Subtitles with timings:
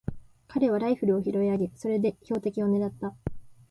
[0.47, 3.13] 彼はライフルを拾い上げ、それで標的をねらった。